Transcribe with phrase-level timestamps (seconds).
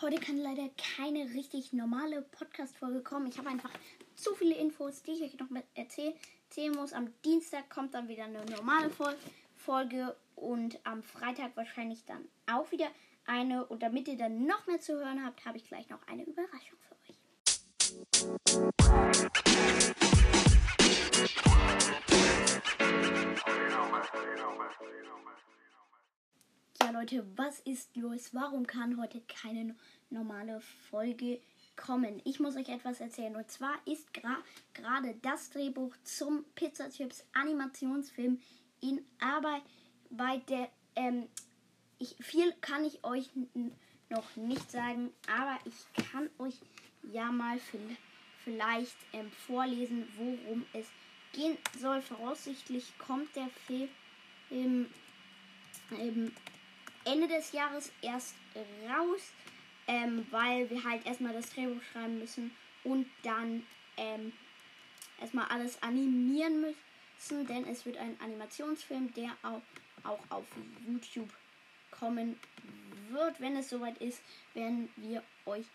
[0.00, 3.28] Heute kann leider keine richtig normale Podcast-Folge kommen.
[3.28, 3.70] Ich habe einfach
[4.16, 6.14] zu viele Infos, die ich euch noch mit erzählen,
[6.74, 6.92] muss.
[6.92, 8.90] Am Dienstag kommt dann wieder eine normale
[9.54, 12.88] Folge und am Freitag wahrscheinlich dann auch wieder
[13.24, 13.64] eine.
[13.66, 16.78] Und damit ihr dann noch mehr zu hören habt, habe ich gleich noch eine Überraschung
[16.80, 17.14] für euch.
[26.94, 28.34] Leute, was ist los?
[28.34, 29.74] Warum kann heute keine
[30.10, 31.40] normale Folge
[31.74, 32.22] kommen?
[32.24, 33.34] Ich muss euch etwas erzählen.
[33.34, 38.40] Und zwar ist gerade das Drehbuch zum Pizza Chips Animationsfilm
[38.80, 39.62] in Arbeit
[40.08, 40.70] bei der.
[40.94, 41.26] Ähm,
[41.98, 43.28] ich, viel kann ich euch
[44.08, 46.60] noch nicht sagen, aber ich kann euch
[47.12, 47.58] ja mal
[48.44, 50.86] vielleicht ähm, vorlesen, worum es
[51.32, 52.00] gehen soll.
[52.02, 53.88] Voraussichtlich kommt der Film
[55.90, 56.30] ähm,
[57.04, 58.34] Ende des Jahres erst
[58.88, 59.32] raus,
[59.86, 62.50] ähm, weil wir halt erstmal das Drehbuch schreiben müssen
[62.84, 64.32] und dann ähm,
[65.20, 69.62] erstmal alles animieren müssen, denn es wird ein Animationsfilm, der auch,
[70.02, 70.46] auch auf
[70.86, 71.30] YouTube
[71.90, 72.38] kommen
[73.10, 73.40] wird.
[73.40, 74.22] Wenn es soweit ist,
[74.54, 75.66] werden wir euch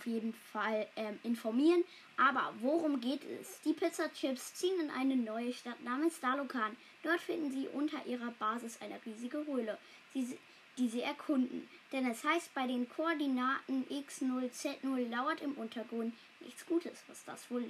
[0.00, 1.84] auf jeden Fall ähm, informieren.
[2.16, 3.60] Aber worum geht es?
[3.62, 6.76] Die Pizza Chips ziehen in eine neue Stadt namens Dalokan.
[7.02, 9.76] Dort finden sie unter ihrer Basis eine riesige Höhle,
[10.14, 10.38] die,
[10.78, 11.68] die sie erkunden.
[11.92, 17.50] Denn es heißt, bei den Koordinaten x0, z0 lauert im Untergrund nichts Gutes, was das
[17.50, 17.64] wohl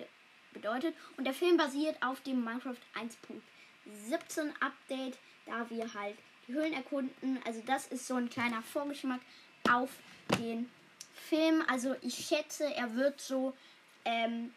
[0.52, 0.94] bedeutet.
[1.16, 7.40] Und der Film basiert auf dem Minecraft 1.17 Update, da wir halt die Höhlen erkunden.
[7.44, 9.20] Also das ist so ein kleiner Vorgeschmack
[9.68, 9.90] auf
[10.38, 10.68] den
[11.12, 13.54] Film, also ich schätze, er wird so
[14.04, 14.52] ähm,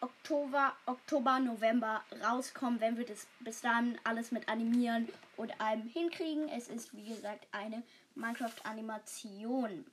[0.00, 6.48] Oktober, Oktober, November rauskommen, wenn wir das bis dann alles mit animieren und allem hinkriegen.
[6.48, 7.82] Es ist wie gesagt eine
[8.14, 9.84] Minecraft-Animation.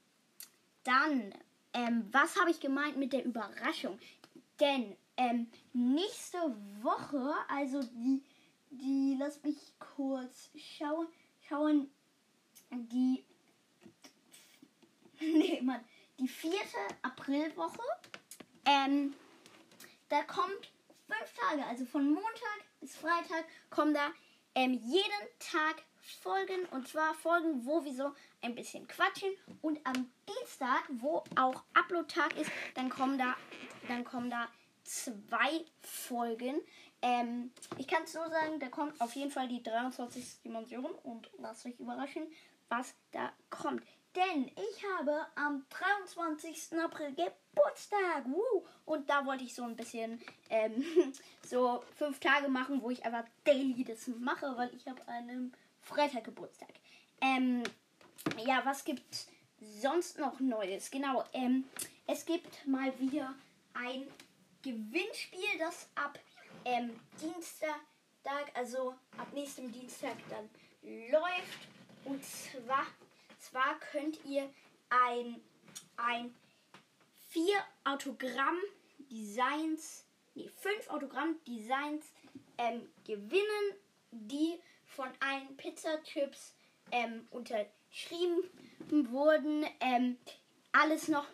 [0.84, 1.34] Dann,
[1.74, 4.00] ähm, was habe ich gemeint mit der Überraschung?
[4.60, 6.38] Denn ähm, nächste
[6.82, 8.24] Woche, also die,
[8.70, 11.08] die, lass mich kurz schauen,
[11.50, 11.90] schauen,
[12.72, 13.26] die
[15.20, 15.84] nee, Mann,
[16.20, 17.82] die vierte Aprilwoche.
[18.66, 19.14] Ähm,
[20.10, 20.72] da kommt
[21.08, 24.12] fünf Tage, also von Montag bis Freitag kommen da
[24.56, 25.84] ähm, jeden Tag
[26.22, 28.12] Folgen und zwar Folgen, wo wir so
[28.42, 29.30] ein bisschen quatschen
[29.62, 33.36] und am Dienstag, wo auch Upload-Tag ist, dann kommen da,
[33.88, 34.48] dann kommen da
[34.84, 36.62] zwei Folgen.
[37.02, 40.42] Ähm, ich kann es so sagen, da kommt auf jeden Fall die 23.
[40.44, 42.24] Dimension und lasst euch überraschen,
[42.70, 43.84] was da kommt.
[44.16, 46.80] Denn ich habe am 23.
[46.84, 48.26] April Geburtstag.
[48.26, 48.66] Woo!
[48.86, 50.20] Und da wollte ich so ein bisschen
[50.50, 50.84] ähm,
[51.46, 56.24] so fünf Tage machen, wo ich einfach daily das mache, weil ich habe einen Freitag
[56.24, 56.70] Geburtstag.
[57.22, 57.62] Ähm,
[58.44, 59.28] ja, was gibt
[59.60, 60.90] sonst noch Neues?
[60.90, 61.66] Genau, ähm,
[62.08, 63.36] es gibt mal wieder
[63.76, 64.08] ein
[64.64, 66.18] Gewinnspiel, das ab
[66.66, 67.80] ähm, Dienstag,
[68.56, 70.50] also ab nächstem Dienstag dann
[71.12, 71.77] läuft.
[72.08, 72.86] Und zwar
[73.40, 74.50] zwar könnt ihr
[74.90, 75.40] ein,
[75.98, 76.34] ein
[77.30, 82.06] vier Autogramm-Designs, nee, fünf Autogramm-Designs
[82.58, 83.76] ähm, gewinnen,
[84.12, 86.54] die von allen Pizzachips
[86.92, 88.44] ähm, unterschrieben
[88.90, 89.66] wurden.
[89.80, 90.18] Ähm,
[90.72, 91.26] alles noch,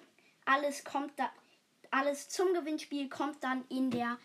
[0.45, 1.31] alles kommt da,
[1.91, 4.17] alles zum Gewinnspiel kommt dann in der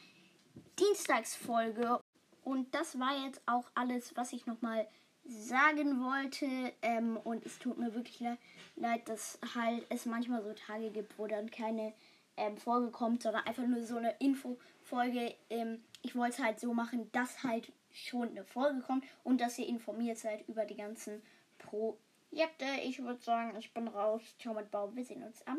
[0.78, 2.00] Dienstagsfolge.
[2.44, 4.88] Und das war jetzt auch alles, was ich nochmal
[5.28, 6.72] sagen wollte.
[6.82, 8.38] Ähm, und es tut mir wirklich le
[8.76, 11.92] leid, dass halt es manchmal so Tage gibt, wo dann keine
[12.36, 15.34] ähm, Folge kommt, sondern einfach nur so eine Info-Folge.
[15.50, 19.58] Ähm, ich wollte es halt so machen, dass halt schon eine Folge kommt und dass
[19.58, 21.22] ihr informiert seid über die ganzen
[21.58, 22.66] Projekte.
[22.84, 24.22] Ich würde sagen, ich bin raus.
[24.38, 24.94] Ciao mit Bau.
[24.94, 25.58] Wir sehen uns am.